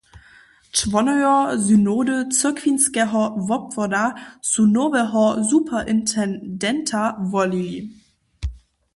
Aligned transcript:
Čłonojo 0.75 1.35
synody 1.65 2.15
cyrkwinskeho 2.37 3.21
wobwoda 3.47 4.03
su 4.49 4.63
noweho 4.67 5.23
superintendenta 5.49 7.01
wolili. 7.31 7.79